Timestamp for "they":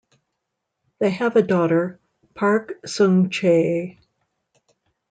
0.97-1.11